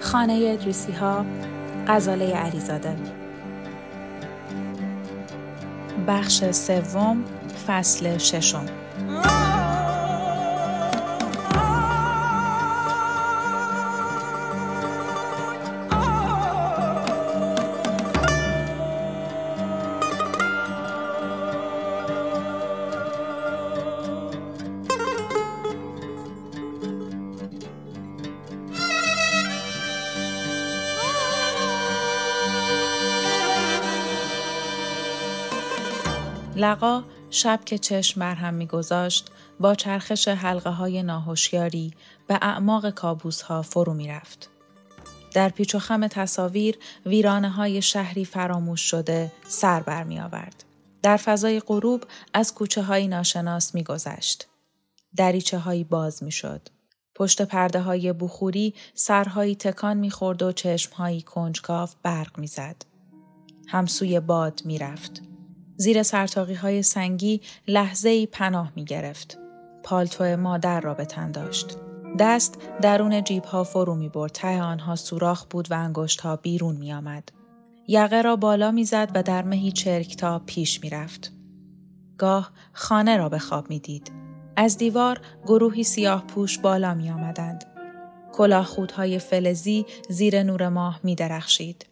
[0.00, 1.24] خانه ادریسی ها
[1.88, 2.96] غزاله علیزاده.
[6.08, 7.24] بخش سوم
[7.66, 8.66] فصل ششم.
[36.60, 39.30] لقا شب که چشم بر هم میگذاشت
[39.60, 41.94] با چرخش حلقه های ناهوشیاری
[42.26, 44.50] به اعماق کابوس ها فرو می‌رفت.
[45.34, 50.64] در پیچ و خم تصاویر ویرانه های شهری فراموش شده سر بر می آورد.
[51.02, 54.46] در فضای غروب از کوچه های ناشناس می گذشت.
[55.16, 56.68] دریچه هایی باز می شد.
[57.14, 62.84] پشت پرده های بخوری سرهایی تکان می خورد و چشم هایی کنجکاف برق می زد.
[63.68, 65.22] همسوی باد می رفت.
[65.80, 69.38] زیر سرتاقی های سنگی لحظه ای پناه می گرفت.
[69.82, 71.76] پالتو مادر را به تن داشت.
[72.18, 74.32] دست درون جیب ها فرو می برد.
[74.32, 77.28] ته آنها سوراخ بود و انگشت ها بیرون می آمد.
[77.88, 81.32] یقه را بالا می زد و در مهی چرکتا پیش می رفت.
[82.18, 84.12] گاه خانه را به خواب می دید.
[84.56, 87.64] از دیوار گروهی سیاه پوش بالا می آمدند.
[88.64, 91.86] خودهای فلزی زیر نور ماه می درخشید.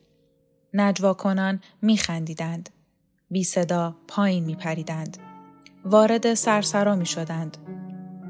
[0.75, 1.15] نجوا
[1.83, 2.71] می خندیدند.
[3.31, 5.17] بی صدا پایین می پریدند.
[5.85, 7.57] وارد سرسرا می شدند.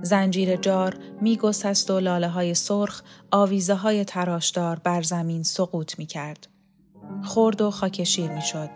[0.02, 6.06] زنجیر جار می گسست و لاله های سرخ آویزه های تراشدار بر زمین سقوط می
[6.06, 6.46] کرد.
[7.22, 8.70] خرد و خاکشیر می شد.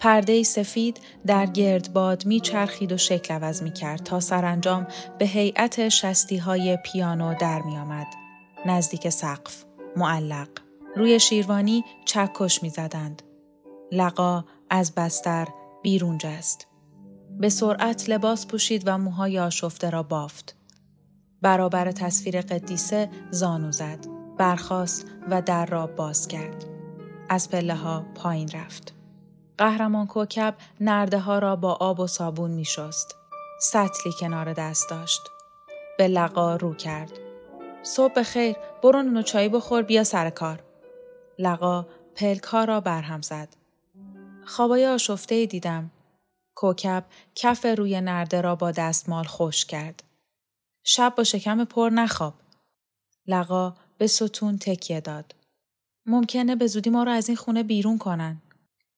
[0.00, 4.86] پرده سفید در گرد باد می چرخید و شکل عوض می کرد تا سرانجام
[5.18, 8.06] به هیئت شستی های پیانو در می آمد.
[8.66, 9.64] نزدیک سقف.
[9.96, 10.48] معلق.
[10.96, 13.22] روی شیروانی چکش می زدند.
[13.92, 15.48] لقا از بستر
[15.82, 16.66] بیرون جست.
[17.30, 20.56] به سرعت لباس پوشید و موهای آشفته را بافت.
[21.42, 24.06] برابر تصویر قدیسه زانو زد.
[24.38, 26.64] برخاست و در را باز کرد.
[27.28, 28.94] از پله ها پایین رفت.
[29.58, 33.16] قهرمان کوکب نرده ها را با آب و صابون می شست.
[33.60, 35.20] سطلی کنار دست داشت.
[35.98, 37.12] به لقا رو کرد.
[37.82, 40.62] صبح خیر برو چایی بخور بیا سر کار.
[41.38, 43.48] لقا پلک ها را برهم زد.
[44.46, 45.90] خوابای آشفته دیدم.
[46.56, 50.02] کوکب کف روی نرده را با دستمال خوش کرد.
[50.84, 52.34] شب با شکم پر نخواب.
[53.26, 55.34] لقا به ستون تکیه داد.
[56.06, 58.42] ممکنه به زودی ما را از این خونه بیرون کنن.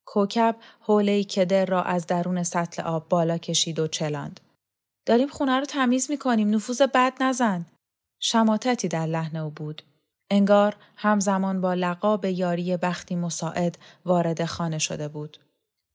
[0.06, 4.40] کوکب حوله کدر را از درون سطل آب بالا کشید و چلاند.
[5.06, 7.66] داریم خونه رو تمیز می‌کنیم نفوذ بد نزن.
[8.20, 9.82] شماتتی در لحن او بود.
[10.30, 15.38] انگار همزمان با لقا به یاری بختی مساعد وارد خانه شده بود.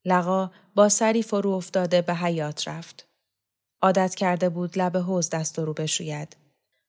[0.05, 3.07] لقا با سری فرو افتاده به حیات رفت.
[3.81, 6.37] عادت کرده بود لب حوز دست رو بشوید.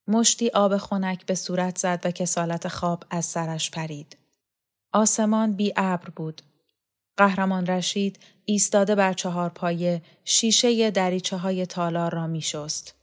[0.09, 4.17] مشتی آب خنک به صورت زد و کسالت خواب از سرش پرید.
[4.93, 6.43] آسمان بی ابر بود.
[7.17, 12.95] قهرمان رشید ایستاده بر چهار پایه شیشه دریچه های تالار را می شست.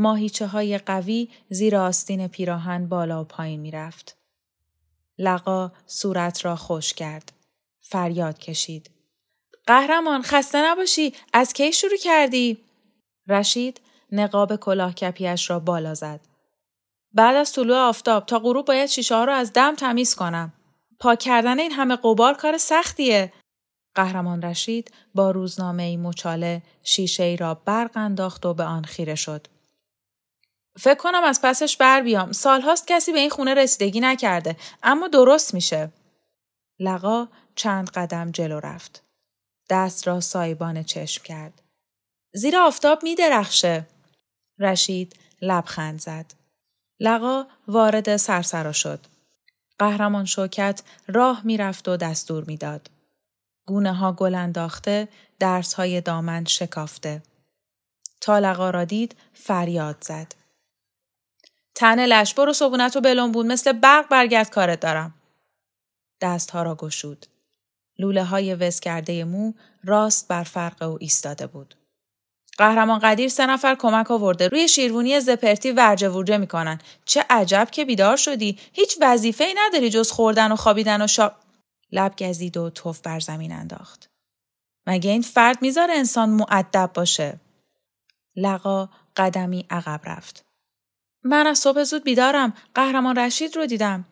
[0.00, 4.16] ماهیچه های قوی زیر آستین پیراهن بالا و پایین می رفت.
[5.18, 7.32] لقا صورت را خوش کرد.
[7.80, 8.90] فریاد کشید.
[9.66, 12.58] قهرمان خسته نباشی از کی شروع کردی؟
[13.28, 13.80] رشید
[14.12, 16.20] نقاب کلاه کپیش را بالا زد.
[17.12, 20.52] بعد از طلوع آفتاب تا غروب باید شیشه ها را از دم تمیز کنم.
[20.98, 23.32] پاک کردن این همه قبار کار سختیه.
[23.94, 29.14] قهرمان رشید با روزنامه ای مچاله شیشه ای را برق انداخت و به آن خیره
[29.14, 29.46] شد.
[30.78, 32.32] فکر کنم از پسش بر بیام.
[32.32, 34.56] سالهاست کسی به این خونه رسیدگی نکرده.
[34.82, 35.90] اما درست میشه.
[36.78, 39.02] لقا چند قدم جلو رفت.
[39.70, 41.62] دست را سایبان چشم کرد.
[42.34, 43.86] زیر آفتاب می درخشه.
[44.58, 46.26] رشید لبخند زد.
[47.00, 49.00] لقا وارد سرسرا شد.
[49.78, 52.90] قهرمان شوکت راه می‌رفت و دستور می‌داد.
[53.66, 55.08] گونه ها گل انداخته،
[55.38, 57.22] درس های دامن شکافته.
[58.20, 60.39] تا لقا را دید فریاد زد.
[61.80, 65.14] تن لش برو صبونت و بلون بود مثل برق برگرد کارت دارم.
[66.20, 67.26] دستها را گشود.
[67.98, 69.52] لوله های وز کرده مو
[69.84, 71.74] راست بر فرق او ایستاده بود.
[72.58, 77.84] قهرمان قدیر سه نفر کمک آورده روی شیروانی زپرتی ورجه ورجه می‌کنن چه عجب که
[77.84, 81.32] بیدار شدی هیچ وظیفه ای نداری جز خوردن و خوابیدن و شا
[81.92, 84.10] لب گزید و توف بر زمین انداخت
[84.86, 87.40] مگه این فرد می‌ذاره انسان معدب باشه
[88.36, 90.49] لقا قدمی عقب رفت
[91.24, 92.52] من از صبح زود بیدارم.
[92.74, 94.04] قهرمان رشید رو دیدم.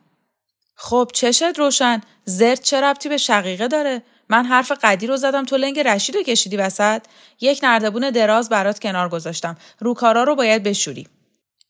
[0.74, 2.00] خب چشت روشن.
[2.24, 5.44] زرد چه ربطی به شقیقه داره؟ من حرف قدی رو زدم.
[5.44, 7.02] تو لنگ رشید رو کشیدی وسط؟
[7.40, 9.56] یک نردبون دراز برات کنار گذاشتم.
[9.78, 11.08] روکارا رو باید بشوری.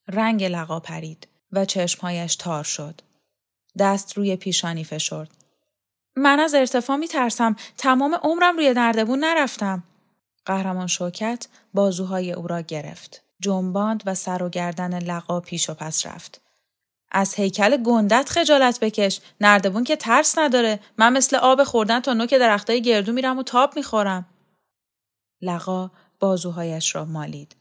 [0.08, 3.00] رنگ لقا پرید و چشمهایش تار شد.
[3.78, 5.30] دست روی پیشانی فشرد.
[6.16, 9.82] من از ارتفاع می ترسم تمام عمرم روی نردبون نرفتم.
[10.46, 13.27] قهرمان شوکت بازوهای او را گرفت.
[13.40, 16.40] جنباند و سر و گردن لقا پیش و پس رفت.
[17.10, 19.20] از هیکل گندت خجالت بکش.
[19.40, 20.80] نردبون که ترس نداره.
[20.98, 24.26] من مثل آب خوردن تا نوک درختای گردو میرم و تاب می‌خورم.
[25.42, 25.90] لقا
[26.20, 27.56] بازوهایش را مالید.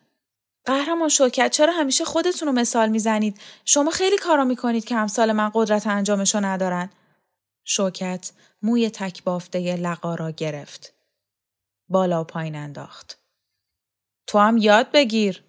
[0.65, 5.51] قهرمان شوکت چرا همیشه خودتون رو مثال می‌زنید؟ شما خیلی کارا می‌کنید که همسال من
[5.53, 6.89] قدرت انجامشو ندارن.
[7.63, 8.31] شوکت
[8.61, 10.93] موی تک بافته لقا را گرفت.
[11.89, 13.19] بالا پایین انداخت.
[14.27, 15.43] تو هم یاد بگیر.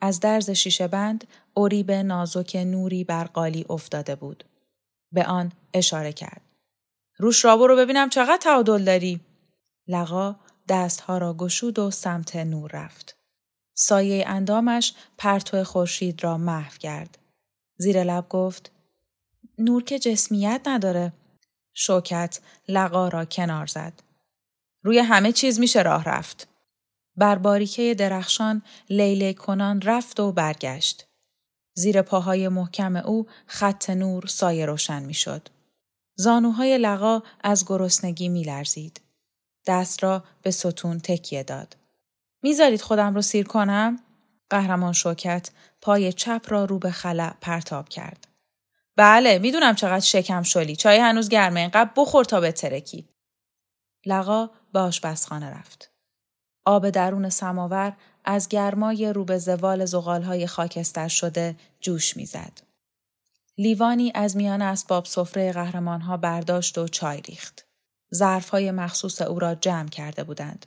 [0.00, 1.26] از درز شیشه بند
[1.56, 4.44] اریب نازک نوری بر قالی افتاده بود.
[5.12, 6.40] به آن اشاره کرد.
[7.18, 9.20] روش را برو ببینم چقدر تعادل داری.
[9.88, 10.36] لقا
[10.68, 13.16] دستها را گشود و سمت نور رفت.
[13.74, 17.18] سایه اندامش پرتو خورشید را محو کرد.
[17.78, 18.72] زیر لب گفت
[19.58, 21.12] نور که جسمیت نداره.
[21.74, 24.02] شوکت لقا را کنار زد.
[24.82, 26.48] روی همه چیز میشه راه رفت.
[27.16, 31.06] بر باریکه درخشان لیله کنان رفت و برگشت.
[31.74, 35.48] زیر پاهای محکم او خط نور سایه روشن می‌شد.
[36.16, 39.00] زانوهای لقا از گرسنگی می لرزید.
[39.66, 41.76] دست را به ستون تکیه داد.
[42.42, 44.00] می‌ذارید خودم رو سیر کنم؟
[44.50, 48.28] قهرمان شوکت پای چپ را رو به خلع پرتاب کرد.
[48.96, 50.76] بله می‌دونم چقدر شکم شلی.
[50.76, 53.08] چای هنوز گرمه اینقدر بخور تا به ترکی.
[54.06, 55.95] لقا به آشپزخانه رفت.
[56.66, 62.60] آب درون سماور از گرمای رو به زوال زغالهای خاکستر شده جوش می‌زد.
[63.58, 67.66] لیوانی از میان اسباب سفره قهرمانها برداشت و چای ریخت.
[68.14, 70.66] ظرفهای مخصوص او را جمع کرده بودند.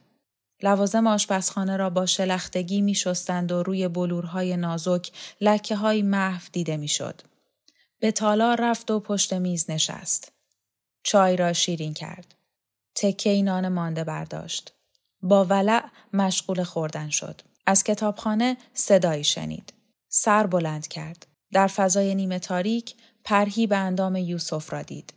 [0.64, 5.12] لوازم آشپزخانه را با شلختگی می شستند و روی بلورهای نازک
[5.42, 7.22] لکه های محو دیده می شد.
[8.00, 10.32] به تالار رفت و پشت میز نشست.
[11.04, 12.36] چای را شیرین کرد.
[12.96, 14.74] تکه نان مانده برداشت.
[15.22, 17.42] با ولع مشغول خوردن شد.
[17.66, 19.74] از کتابخانه صدایی شنید.
[20.10, 21.28] سر بلند کرد.
[21.52, 25.14] در فضای نیمه تاریک پرهی به اندام یوسف را دید.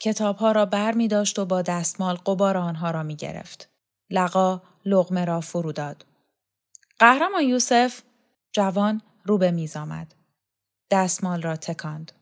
[0.00, 3.68] کتابها را بر می داشت و با دستمال قبار آنها را می گرفت.
[4.10, 6.04] لقا لغمه را فرو داد.
[6.98, 8.02] قهرمان یوسف
[8.52, 10.14] جوان رو به میز آمد.
[10.90, 12.12] دستمال را تکاند.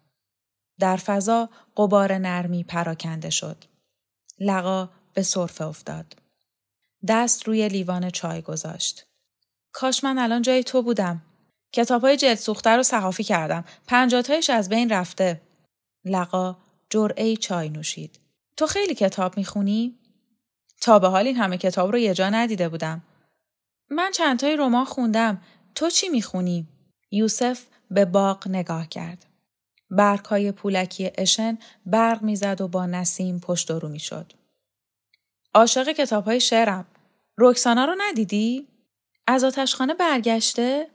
[0.78, 3.64] در فضا قبار نرمی پراکنده شد.
[4.40, 6.14] لقا به صرفه افتاد.
[7.06, 9.06] دست روی لیوان چای گذاشت.
[9.72, 11.22] کاش من الان جای تو بودم.
[11.72, 13.64] کتاب های جلد سوخته رو صحافی کردم.
[13.86, 15.40] پنجاتایش از بین رفته.
[16.04, 16.56] لقا
[16.90, 18.20] جرعه چای نوشید.
[18.56, 19.98] تو خیلی کتاب می‌خونی؟
[20.80, 23.02] تا به حال این همه کتاب رو یه جا ندیده بودم.
[23.90, 25.42] من چندتای رمان خوندم.
[25.74, 26.68] تو چی می‌خونی؟
[27.10, 29.26] یوسف به باغ نگاه کرد.
[29.90, 34.32] برگهای پولکی اشن برق می‌زد و با نسیم پشت رو می‌شد.
[35.58, 36.86] عاشق کتاب های شعرم.
[37.38, 38.68] رکسانا رو ندیدی؟
[39.26, 40.86] از آتشخانه برگشته؟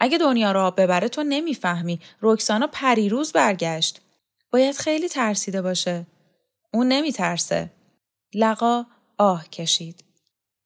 [0.00, 2.00] اگه دنیا را ببره تو نمی‌فهمی.
[2.22, 4.00] رکسانا پریروز برگشت.
[4.52, 6.06] باید خیلی ترسیده باشه.
[6.72, 7.70] اون نمیترسه.
[8.34, 8.86] لقا
[9.18, 10.04] آه کشید.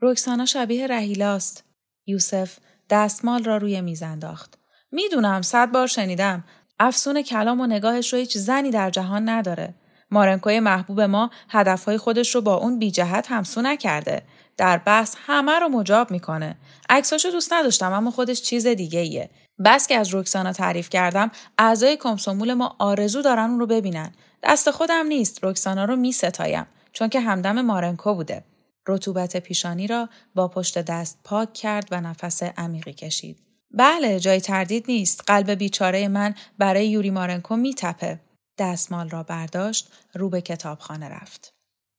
[0.02, 1.64] رکسانا شبیه رهیلاست.
[2.06, 2.58] یوسف
[2.90, 4.58] دستمال را روی میز انداخت.
[4.92, 6.44] می‌دونم صد بار شنیدم.
[6.78, 9.75] افسون کلام و نگاهش رو هیچ زنی در جهان نداره.
[10.16, 14.23] مارنکوی محبوب ما هدفهای خودش رو با اون بی جهت همسو نکرده.
[14.56, 16.56] در بحث همه رو مجاب می‌کنه.
[16.90, 19.30] عکساشو دوست نداشتم اما خودش چیز دیگه ایه.
[19.64, 24.12] بس که از رکسانا تعریف کردم اعضای کمسومول ما آرزو دارن اون رو ببینن.
[24.42, 28.44] دست خودم نیست رکسانا رو می ستایم چون که همدم مارنکو بوده.
[28.88, 33.38] رطوبت پیشانی را با پشت دست پاک کرد و نفس عمیقی کشید.
[33.70, 38.20] بله جای تردید نیست قلب بیچاره من برای یوری مارنکو میتپه
[38.58, 41.52] دستمال را برداشت رو به کتابخانه رفت.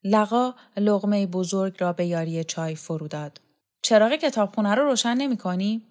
[0.03, 3.41] لقا لغمه بزرگ را به یاری چای فرو داد.
[3.81, 5.81] چراغ کتابخونه رو روشن نمی کنی؟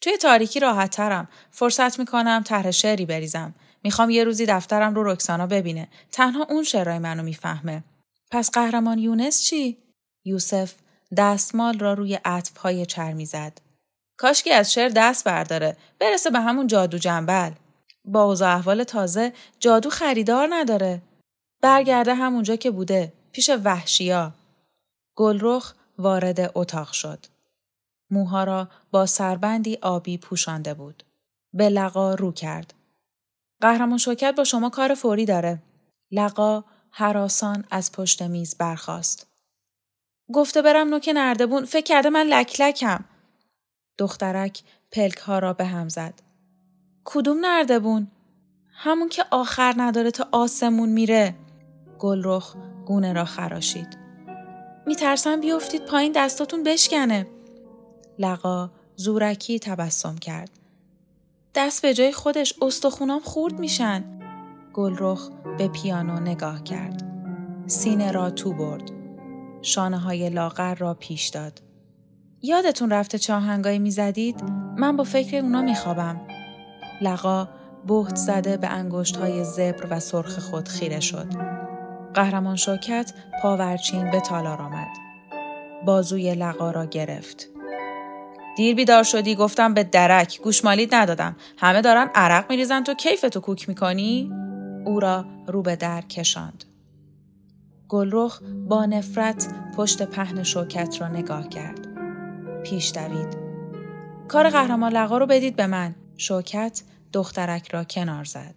[0.00, 1.28] توی تاریکی راحت ترم.
[1.50, 3.54] فرصت می کنم طرح شعری بریزم.
[3.82, 5.88] می‌خوام یه روزی دفترم رو رکسانا ببینه.
[6.12, 7.84] تنها اون شعرهای منو می‌فهمه.
[8.30, 9.78] پس قهرمان یونس چی؟
[10.24, 10.74] یوسف
[11.16, 13.60] دستمال را روی عطفهای چرمی زد.
[14.16, 15.76] کاشکی از شعر دست برداره.
[15.98, 17.50] برسه به همون جادو جنبل.
[18.08, 21.02] با اوضاع احوال تازه جادو خریدار نداره.
[21.62, 23.12] برگرده همونجا که بوده.
[23.32, 24.32] پیش وحشیا.
[25.16, 27.26] گلرخ وارد اتاق شد.
[28.10, 31.02] موها را با سربندی آبی پوشانده بود.
[31.52, 32.74] به لقا رو کرد.
[33.60, 35.62] قهرمان شوکت با شما کار فوری داره.
[36.10, 39.26] لقا حراسان از پشت میز برخاست.
[40.32, 43.04] گفته برم نوک نردبون فکر کرده من لک لکم.
[43.98, 44.62] دخترک
[44.92, 46.27] پلک ها را به هم زد.
[47.10, 48.08] کدوم نردبون؟
[48.72, 51.34] همون که آخر نداره تا آسمون میره.
[51.98, 52.54] گلرخ
[52.86, 53.98] گونه را خراشید.
[54.86, 57.26] میترسم بیفتید پایین دستاتون بشکنه.
[58.18, 60.50] لقا زورکی تبسم کرد.
[61.54, 64.04] دست به جای خودش استخونام خورد میشن.
[64.72, 67.02] گلرخ به پیانو نگاه کرد.
[67.66, 68.90] سینه را تو برد.
[69.62, 71.62] شانه های لاغر را پیش داد.
[72.42, 74.42] یادتون رفته چه آهنگایی می‌زدید؟
[74.76, 76.37] من با فکر اونا میخوابم.
[77.02, 77.48] لقا
[77.86, 81.26] بهت زده به انگشت های زبر و سرخ خود خیره شد.
[82.14, 83.12] قهرمان شوکت
[83.42, 84.88] پاورچین به تالار آمد.
[85.86, 87.48] بازوی لقا را گرفت.
[88.56, 90.40] دیر بیدار شدی گفتم به درک.
[90.42, 91.36] گوشمالید ندادم.
[91.58, 92.84] همه دارن عرق میریزن.
[92.84, 94.32] تو کیف تو کوک می‌کنی؟
[94.86, 96.64] او را رو به در کشاند.
[97.88, 101.86] گلرخ با نفرت پشت پهن شوکت را نگاه کرد.
[102.62, 103.36] پیش دوید.
[104.28, 105.94] کار قهرمان لقا رو بدید به من.
[106.18, 106.82] شوکت
[107.12, 108.54] دخترک را کنار زد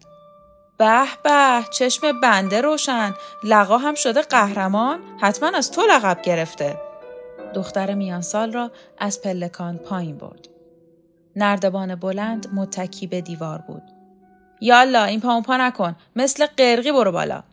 [0.77, 3.13] به به چشم بنده روشن
[3.43, 6.91] لقا هم شده قهرمان حتما از تو لقب گرفته
[7.53, 10.47] دختر میانسال را از پلکان پایین برد.
[11.35, 13.83] نردبان بلند متکی به دیوار بود.
[14.61, 17.43] یالا این پا پا نکن مثل قرقی برو بالا.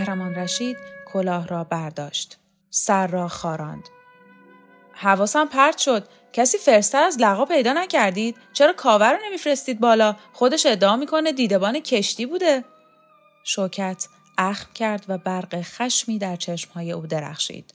[0.00, 0.76] قهرمان رشید
[1.12, 2.38] کلاه را برداشت.
[2.70, 3.88] سر را خاراند.
[4.92, 6.08] حواسم پرت شد.
[6.32, 11.80] کسی فرستر از لقا پیدا نکردید؟ چرا کاوه رو نمیفرستید بالا؟ خودش ادعا می‌کنه دیدبان
[11.80, 12.64] کشتی بوده.
[13.44, 14.06] شوکت
[14.38, 17.74] اخم کرد و برق خشمی در چشمهای او درخشید.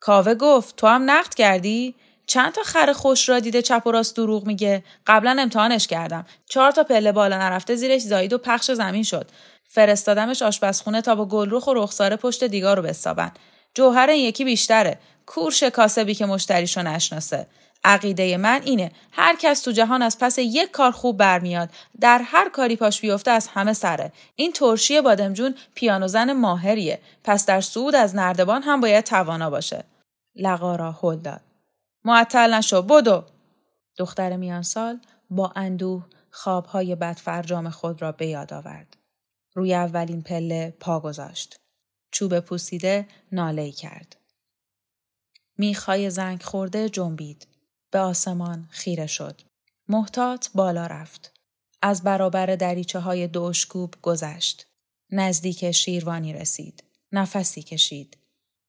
[0.00, 1.94] کاوه گفت تو هم نقد کردی؟
[2.26, 6.70] چند تا خر خوش را دیده چپ و راست دروغ میگه قبلا امتحانش کردم چهار
[6.70, 9.30] تا پله بالا نرفته زیرش زایید و پخش زمین شد
[9.72, 13.32] فرستادمش آشپزخونه تا با گلروخ و رخساره پشت دیگار رو بستابن.
[13.74, 14.98] جوهر این یکی بیشتره.
[15.26, 17.46] کورش کاسبی که مشتریشو نشناسه.
[17.84, 21.68] عقیده من اینه هر کس تو جهان از پس یک کار خوب برمیاد
[22.00, 27.46] در هر کاری پاش بیفته از همه سره این ترشی بادمجون پیانو زن ماهریه پس
[27.46, 29.84] در سعود از نردبان هم باید توانا باشه
[30.36, 31.40] لقا را هل داد
[32.04, 33.24] معطل نشو بدو
[33.96, 34.98] دختر میانسال
[35.30, 38.99] با اندوه خوابهای بدفرجام خود را به یاد آورد
[39.54, 41.60] روی اولین پله پا گذاشت.
[42.10, 44.16] چوب پوسیده ناله کرد.
[45.58, 47.46] میخای زنگ خورده جنبید.
[47.90, 49.40] به آسمان خیره شد.
[49.88, 51.32] محتاط بالا رفت.
[51.82, 54.66] از برابر دریچه های دوشکوب گذشت.
[55.10, 56.84] نزدیک شیروانی رسید.
[57.12, 58.16] نفسی کشید.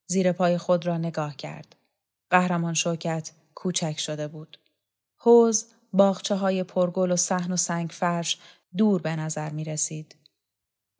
[0.07, 1.75] زیر پای خود را نگاه کرد.
[2.29, 4.57] قهرمان شوکت کوچک شده بود.
[5.17, 8.38] حوز باغچه های پرگل و صحن و سنگ فرش
[8.77, 10.15] دور به نظر می رسید.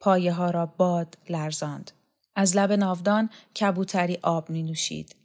[0.02, 1.92] پایه ها را باد لرزاند.
[2.36, 3.30] از لب ناودان
[3.60, 5.16] کبوتری آب می نوشید.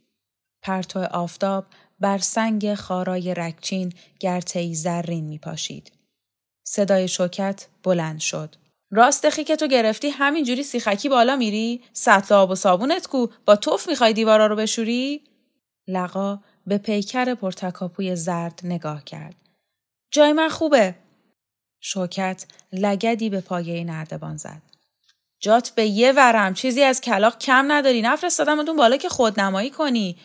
[0.61, 1.65] پرتو آفتاب
[1.99, 5.91] بر سنگ خارای رکچین گرتهی زرین می پاشید.
[6.63, 8.55] صدای شوکت بلند شد.
[8.91, 13.87] راست که تو گرفتی همینجوری سیخکی بالا میری؟ سطل آب و صابونت کو با توف
[13.87, 15.21] می‌خوای دیوارا رو بشوری؟
[15.87, 19.35] لقا به پیکر پرتکاپوی زرد نگاه کرد.
[20.11, 20.95] جای من خوبه.
[21.81, 24.66] شوکت لگدی به پایه نردبان زد.
[25.39, 26.53] جات به یه ورم.
[26.53, 28.01] چیزی از کلاق کم نداری.
[28.01, 30.17] نفرستادم اون بالا که خودنمایی کنی.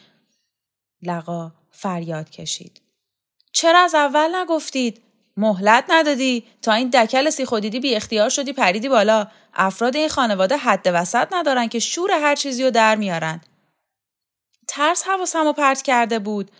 [1.02, 2.80] لقا فریاد کشید.
[3.52, 5.02] چرا از اول نگفتید؟
[5.36, 6.44] مهلت ندادی.
[6.62, 9.26] تا این دکل سی خودیدی بی اختیار شدی پریدی بالا.
[9.54, 13.40] افراد این خانواده حد وسط ندارن که شور هر چیزی رو در میارن.
[14.68, 16.50] ترس حواسم رو پرت کرده بود.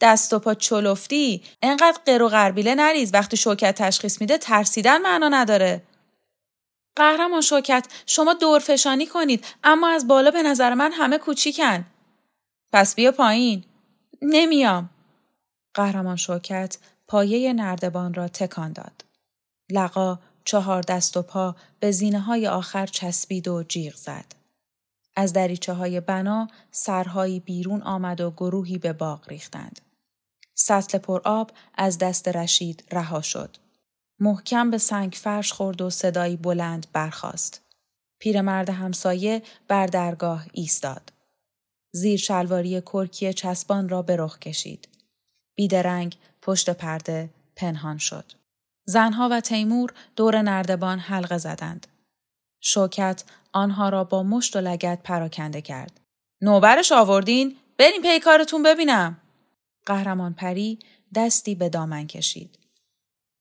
[0.00, 1.42] دست و پا چلفتی.
[1.62, 3.14] انقدر قر و غربیله نریز.
[3.14, 5.82] وقتی شوکت تشخیص میده ترسیدن معنا نداره.
[6.96, 11.86] قهرمان شوکت شما دورفشانی کنید اما از بالا به نظر من همه کوچیکن.
[12.72, 13.64] پس بیا پایین.
[14.22, 14.90] نمیام.
[15.74, 19.04] قهرمان شوکت پایه نردبان را تکان داد.
[19.70, 24.24] لقا چهار دست و پا به زینه های آخر چسبید و جیغ زد.
[25.16, 29.80] از دریچه های بنا سرهایی بیرون آمد و گروهی به باغ ریختند.
[30.54, 33.56] سطل پر آب از دست رشید رها شد.
[34.24, 37.62] محکم به سنگ فرش خورد و صدایی بلند برخاست.
[38.20, 41.12] پیرمرد همسایه بر درگاه ایستاد.
[41.92, 44.88] زیر شلواری کرکی چسبان را به رخ کشید.
[45.56, 48.32] بیدرنگ پشت پرده پنهان شد.
[48.86, 51.86] زنها و تیمور دور نردبان حلقه زدند.
[52.60, 56.00] شوکت آنها را با مشت و لگت پراکنده کرد.
[56.40, 59.20] نوبرش آوردین؟ بریم پیکارتون ببینم.
[59.86, 60.78] قهرمان پری
[61.14, 62.63] دستی به دامن کشید.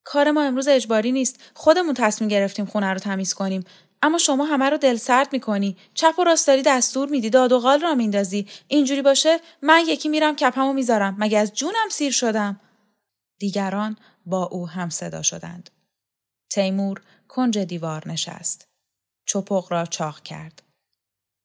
[0.04, 1.40] کار ما امروز اجباری نیست.
[1.54, 3.64] خودمون تصمیم گرفتیم خونه رو تمیز کنیم.
[4.02, 5.78] اما شما همه رو دل سرد می‌کنی.
[5.94, 8.48] چپ و راست داری دستور میدی داد و قال را میندازی.
[8.68, 11.16] اینجوری باشه من یکی میرم کپمو می‌ذارم.
[11.20, 12.60] مگه از جونم سیر شدم؟
[13.40, 15.70] دیگران با او هم صدا شدند.
[16.52, 18.68] تیمور کنج دیوار نشست.
[19.28, 20.64] چپق را چاق کرد.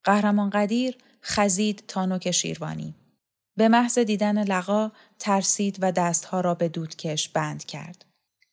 [0.05, 2.95] قهرمان قدیر خزید تا نوک شیروانی.
[3.57, 8.05] به محض دیدن لقا ترسید و دستها را به دودکش بند کرد.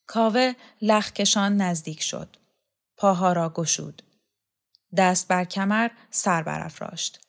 [0.07, 2.38] کاوه لخکشان نزدیک شد.
[2.97, 4.01] پاها را گشود.
[4.97, 7.19] دست بر کمر سر برافراشت.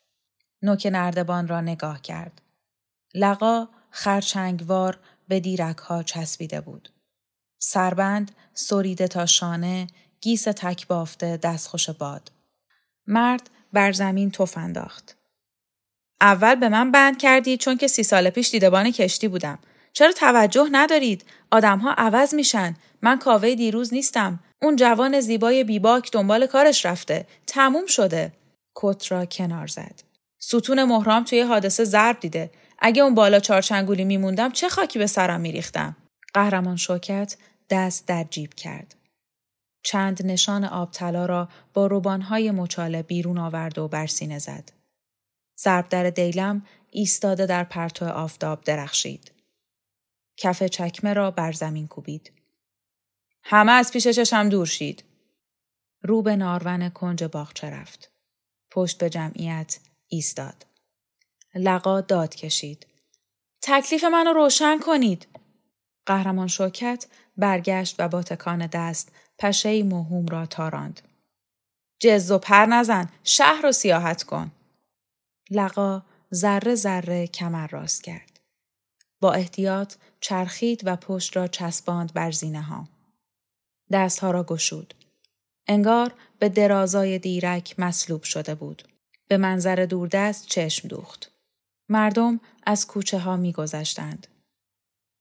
[0.63, 2.43] نوک نردبان را نگاه کرد.
[3.15, 6.89] لقا خرچنگوار به دیرک ها چسبیده بود.
[7.59, 9.87] سربند سریده تا شانه
[10.21, 12.33] گیس تک بافته دستخوش باد.
[13.07, 15.17] مرد بر زمین توف انداخت.
[16.21, 19.59] اول به من بند کردی چون که سی سال پیش دیدبان کشتی بودم.
[19.97, 22.77] چرا توجه ندارید؟ آدمها عوض میشن.
[23.03, 24.41] من کاوه دیروز نیستم.
[24.63, 27.27] اون جوان زیبای بیباک دنبال کارش رفته.
[27.47, 28.33] تموم شده.
[28.75, 30.03] کت را کنار زد.
[30.39, 32.51] ستون مهرام توی حادثه ضرب دیده.
[32.79, 35.97] اگه اون بالا چارچنگولی میموندم چه خاکی به سرم میریختم؟
[36.35, 37.37] قهرمان شوکت
[37.71, 38.95] دست در جیب کرد.
[39.83, 44.73] چند نشان آب طلا را با روبانهای مچاله بیرون آورد و بر سینه زد.
[45.61, 49.36] ضرب در دیلم ایستاده در پرتو آفتاب درخشید.
[50.37, 52.33] کف چکمه را بر زمین کوبید.
[53.43, 55.05] همه از پیش چشم دور شید.
[56.03, 58.11] رو به نارون کنج باغچه رفت.
[58.71, 60.67] پشت به جمعیت ایستاد.
[61.55, 62.87] لقا داد کشید.
[63.63, 65.27] تکلیف منو روشن کنید.
[66.07, 71.01] قهرمان شوکت برگشت و با تکان دست پشه موهوم را تاراند.
[71.99, 74.53] جز و پر نزن شهر رو سیاحت کن.
[75.51, 76.03] لقا
[76.35, 78.36] ذره ذره کمر راست کرد.
[79.21, 82.89] با احتیاط چرخید و پشت را چسباند بر زینه ها.
[83.93, 84.95] دستها را گشود.
[85.67, 88.83] انگار به درازای دیرک مصلوب شده بود.
[89.29, 91.31] به منظر دوردست چشم دوخت.
[91.89, 94.27] مردم از کوچه ها می گذشتند.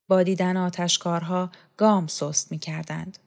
[0.07, 3.17] با دیدن آتشکارها گام سست می کردند.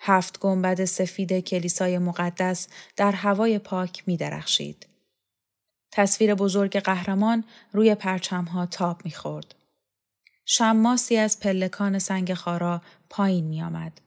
[0.00, 4.86] هفت گنبد سفید کلیسای مقدس در هوای پاک می درخشید.
[5.92, 9.54] تصویر بزرگ قهرمان روی پرچمها تاب می‌خورد.
[10.44, 14.00] شماسی از پلکان سنگ خارا پایین می آمد.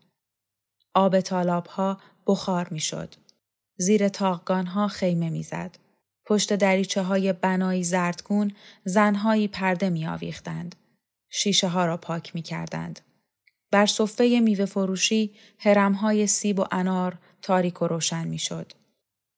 [0.93, 3.15] آب تالاب ها بخار می شد.
[3.77, 5.77] زیر تاقگان ها خیمه می زد.
[6.25, 8.51] پشت دریچه های بنایی زردگون
[8.85, 10.75] زنهایی پرده می آویختند.
[11.29, 12.99] شیشه ها را پاک می کردند.
[13.71, 15.33] بر صفه میوه فروشی
[16.01, 18.73] های سیب و انار تاریک و روشن می شد.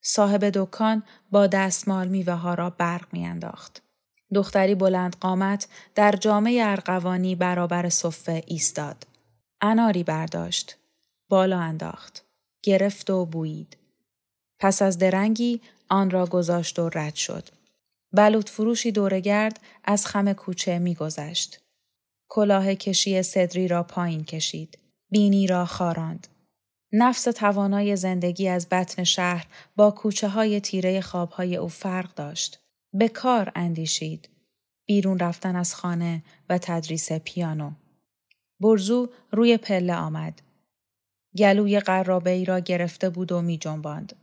[0.10, 3.82] صاحب دکان با دستمال میوه ها را برق می انداخت.
[4.34, 9.08] دختری بلند قامت در جامعه ارقوانی برابر صفه ایستاد.
[9.62, 10.78] اناری برداشت.
[11.30, 12.26] بالا انداخت.
[12.64, 13.78] گرفت و بویید.
[14.60, 17.50] پس از درنگی آن را گذاشت و رد شد.
[18.14, 21.62] بلوط فروشی دورگرد از خم کوچه میگذشت.
[22.30, 24.78] کلاه کشی صدری را پایین کشید.
[25.10, 26.28] بینی را خاراند.
[26.92, 32.60] نفس توانای زندگی از بطن شهر با کوچه های تیره خوابهای او فرق داشت.
[32.94, 34.30] به کار اندیشید.
[34.86, 37.72] بیرون رفتن از خانه و تدریس پیانو.
[38.60, 40.42] برزو روی پله آمد.
[41.38, 44.16] گلوی قرابه ای را گرفته بود و می جنباند.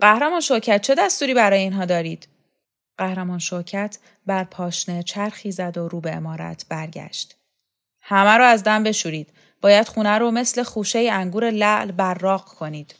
[0.00, 2.28] قهرمان شوکت چه دستوری برای اینها دارید؟
[2.98, 7.36] قهرمان شوکت بر پاشنه چرخی زد و رو به امارت برگشت.
[8.00, 9.32] همه رو از دم بشورید.
[9.64, 12.94] باید خونه رو مثل خوشه انگور لعل براق کنید.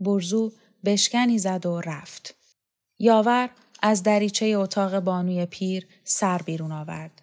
[0.00, 0.52] برزو
[0.84, 2.34] بشکنی زد و رفت.
[2.98, 3.50] یاور
[3.82, 7.22] از دریچه اتاق بانوی پیر سر بیرون آورد.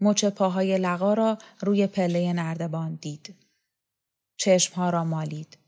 [0.00, 3.34] مچ پاهای لقا را روی پله نردبان دید.
[4.36, 5.58] چشمها را مالید.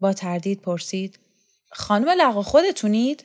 [0.00, 1.18] با تردید پرسید
[1.72, 3.24] خانم لقا خودتونید؟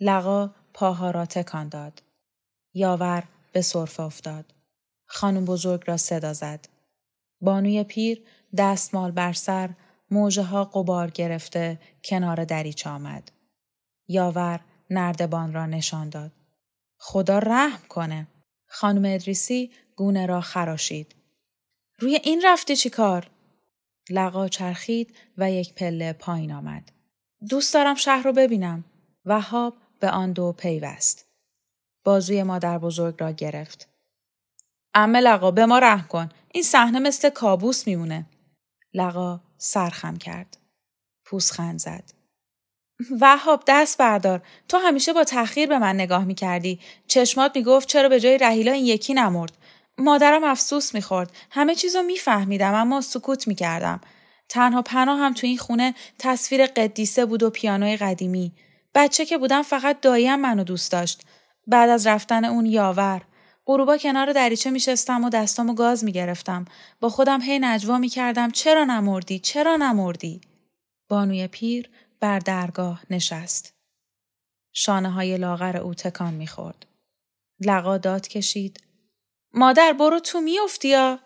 [0.00, 2.02] لقا پاها را تکان داد.
[2.74, 4.57] یاور به صرف افتاد.
[5.08, 6.68] خانم بزرگ را صدا زد.
[7.40, 8.22] بانوی پیر
[8.56, 9.70] دستمال بر سر
[10.10, 13.32] موجه ها قبار گرفته کنار دریچه آمد.
[14.08, 16.32] یاور نردبان را نشان داد.
[16.98, 18.26] خدا رحم کنه.
[18.66, 21.14] خانم ادریسی گونه را خراشید.
[21.98, 23.30] روی این رفته چی کار؟
[24.10, 26.92] لقا چرخید و یک پله پایین آمد.
[27.48, 28.84] دوست دارم شهر رو ببینم.
[29.24, 31.26] وهاب به آن دو پیوست.
[32.04, 33.88] بازوی مادر بزرگ را گرفت.
[34.94, 36.28] امه لقا به ما رحم کن.
[36.52, 38.26] این صحنه مثل کابوس میمونه.
[38.94, 40.58] لقا سرخم کرد.
[41.24, 42.04] پوسخند زد.
[43.20, 44.42] وهاب دست بردار.
[44.68, 46.80] تو همیشه با تأخیر به من نگاه می‌کردی.
[47.06, 49.52] چشمات می‌گفت چرا به جای رهیلا این یکی نمرد.
[49.98, 51.32] مادرم افسوس می‌خورد.
[51.50, 54.00] همه چیزو میفهمیدم اما سکوت می‌کردم.
[54.48, 58.52] تنها پناه هم تو این خونه تصویر قدیسه بود و پیانوی قدیمی.
[58.94, 61.22] بچه که بودم فقط داییم منو دوست داشت.
[61.66, 63.22] بعد از رفتن اون یاور.
[63.68, 66.64] غروبا کنار دریچه میشستم و دستامو گاز می‌گرفتم.
[67.00, 70.40] با خودم هی نجوا می‌کردم چرا نمردی؟ چرا نمردی؟
[71.08, 73.74] بانوی پیر بر درگاه نشست.
[74.72, 76.86] شانه های لاغر او تکان می‌خورد.
[77.60, 78.80] لقا داد کشید.
[79.54, 81.18] مادر برو تو میافتی یا؟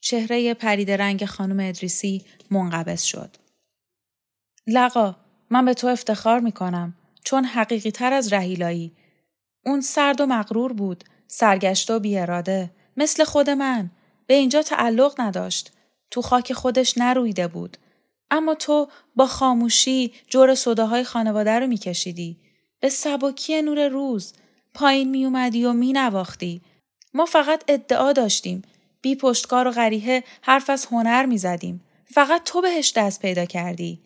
[0.00, 3.36] چهره پرید رنگ خانم ادریسی منقبض شد.
[4.66, 5.16] لقا
[5.50, 8.96] من به تو افتخار می‌کنم چون حقیقی تر از رهیلایی.
[9.64, 11.04] اون سرد و مغرور بود.
[11.32, 12.70] سرگشته و بیاراده.
[12.96, 13.90] مثل خود من.
[14.26, 15.72] به اینجا تعلق نداشت.
[16.10, 17.76] تو خاک خودش نرویده بود.
[18.30, 22.36] اما تو با خاموشی جور صداهای خانواده رو میکشیدی.
[22.80, 24.32] به سبکی نور روز.
[24.74, 26.62] پایین می اومدی و می نواختی.
[27.14, 28.62] ما فقط ادعا داشتیم.
[29.02, 31.84] بی پشتکار و غریحه حرف از هنر می زدیم.
[32.04, 34.02] فقط تو بهش دست پیدا کردی.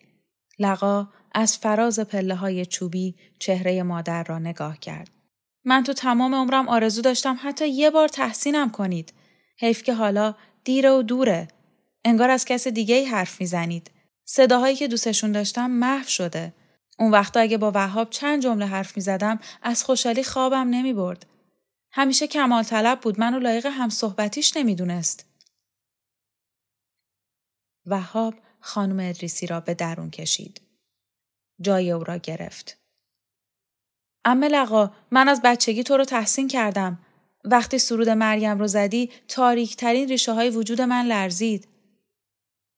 [0.59, 5.14] لقا از فراز پله های چوبی چهره مادر را نگاه کرد.
[5.65, 9.13] من تو تمام عمرم آرزو داشتم حتی یه بار تحسینم کنید.
[9.57, 11.47] حیف که حالا دیره و دوره.
[12.05, 13.91] انگار از کس دیگه ای حرف می‌زنید.
[14.25, 16.53] صداهایی که دوستشون داشتم محو شده.
[16.99, 21.25] اون وقتا اگه با وهاب چند جمله حرف می زدم از خوشحالی خوابم نمی برد.
[21.91, 25.25] همیشه کمال طلب بود منو لایق هم صحبتیش نمی‌دونست.
[27.85, 30.61] وهاب خانم ادریسی را به درون کشید.
[31.61, 32.84] جای او را گرفت.
[34.25, 36.99] امه لقا من از بچگی تو رو تحسین کردم.
[37.43, 41.67] وقتی سرود مریم رو زدی تاریکترین ریشه های وجود من لرزید.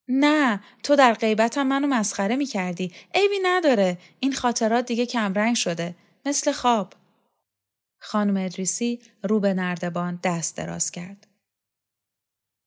[0.08, 2.92] نه تو در غیبتم منو مسخره می کردی.
[3.14, 3.98] عیبی نداره.
[4.20, 5.94] این خاطرات دیگه کمرنگ شده.
[6.26, 6.92] مثل خواب.
[8.00, 11.26] خانم ادریسی رو به نردبان دست دراز کرد.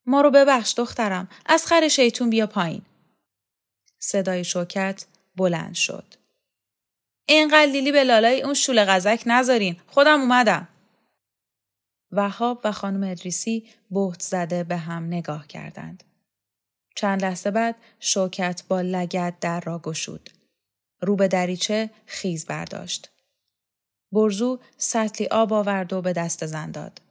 [0.05, 1.29] ما رو ببخش دخترم.
[1.45, 2.81] از خر شیطون بیا پایین.
[3.99, 6.20] صدای شوکت بلند شد.
[7.33, 9.75] اینقدر لیلی به لالای اون شول غزک نذارین.
[9.87, 10.67] خودم اومدم.
[12.11, 16.03] وهاب و خانم ادریسی بهت زده به هم نگاه کردند.
[16.95, 20.29] چند لحظه بعد شوکت با لگت در را گشود.
[21.01, 23.11] رو به دریچه خیز برداشت.
[24.11, 27.01] برزو سطلی آب آورد و به دست زن داد.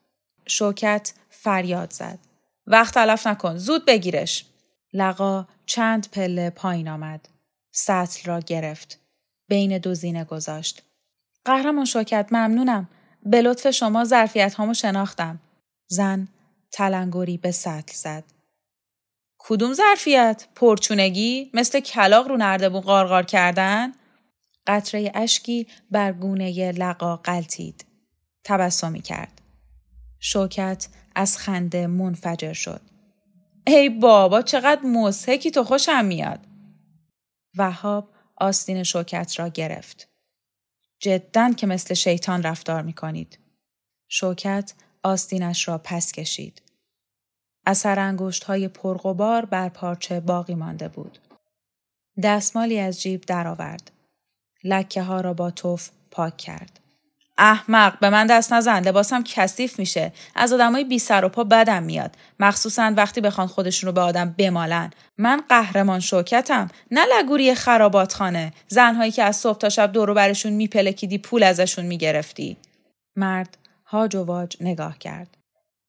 [0.46, 2.18] شوکت فریاد زد.
[2.66, 3.56] وقت تلف نکن.
[3.56, 4.46] زود بگیرش.
[4.92, 7.28] لقا چند پله پایین آمد.
[7.72, 8.99] سطل را گرفت.
[9.50, 10.82] بین دو زینه گذاشت.
[11.44, 12.88] قهرمان شوکت ممنونم.
[13.22, 15.40] به لطف شما ظرفیت هامو شناختم.
[15.88, 16.28] زن
[16.72, 18.24] تلنگوری به سطل زد.
[19.38, 23.92] کدوم ظرفیت؟ پرچونگی؟ مثل کلاق رو نردبون قارقار کردن؟
[24.66, 27.84] قطره اشکی بر گونه لقا قلتید.
[28.44, 29.40] تبسمی کرد.
[30.20, 32.80] شوکت از خنده منفجر شد.
[33.66, 36.40] ای بابا چقدر موسیقی تو خوشم میاد.
[37.56, 38.08] وهاب
[38.40, 40.08] آستین شوکت را گرفت.
[40.98, 43.38] جدا که مثل شیطان رفتار می کنید.
[44.08, 46.62] شوکت آستینش را پس کشید.
[47.66, 51.18] اثر انگشت های پرغبار بر پارچه باقی مانده بود.
[52.22, 53.90] دستمالی از جیب درآورد.
[54.64, 56.80] لکه ها را با توف پاک کرد.
[57.42, 60.12] احمق به من دست نزن لباسم کثیف میشه.
[60.34, 62.14] از آدمای بی سر و پا بدم میاد.
[62.40, 64.90] مخصوصا وقتی بخوان خودشون رو به آدم بمالن.
[65.18, 70.52] من قهرمان شوکتم نه لگوری خرابات خانه زنهایی که از صبح تا شب دورو برشون
[70.52, 72.56] میپلکیدی پول ازشون می‌گرفتی.
[73.16, 75.36] مرد هاج و واج نگاه کرد.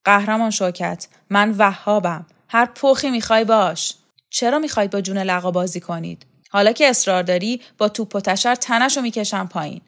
[0.05, 2.25] قهرمان شوکت من وهابم.
[2.49, 3.93] هر پخی می‌خوای باش.
[4.29, 8.55] چرا می‌خواید با جون لقا بازی کنید؟ حالا که اصرار داری با توپ و تشر
[8.55, 9.81] تنشو می‌کشم پایین.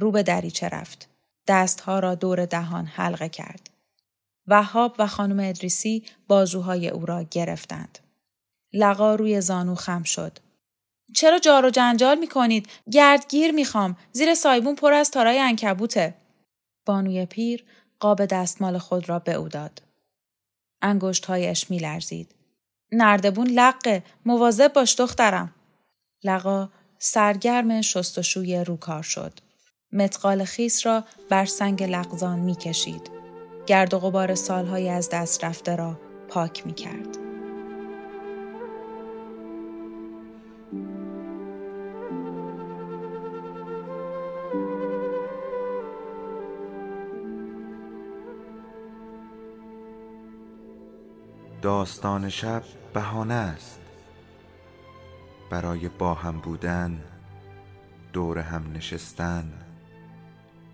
[0.00, 1.08] رو به دریچه رفت
[1.46, 3.70] دستها را دور دهان حلقه کرد
[4.46, 7.98] وهاب و خانم ادریسی بازوهای او را گرفتند
[8.72, 10.38] لقا روی زانو خم شد
[11.14, 13.96] چرا جار و جنجال می کنید؟ گردگیر می خوام.
[14.12, 16.14] زیر سایبون پر از تارای انکبوته.
[16.86, 17.64] بانوی پیر
[18.00, 19.82] قاب دستمال خود را به او داد.
[20.82, 22.34] انگشتهایش می لرزید.
[22.92, 24.02] نردبون لقه.
[24.26, 25.54] مواظب باش دخترم.
[26.24, 29.40] لقا سرگرم شستشوی روکار شد.
[29.92, 33.10] متقال خیس را بر سنگ لغزان می کشید.
[33.66, 37.16] گرد و غبار سالهای از دست رفته را پاک می کرد.
[51.62, 52.62] داستان شب
[52.94, 53.80] بهانه است
[55.50, 57.00] برای با هم بودن
[58.12, 59.52] دور هم نشستن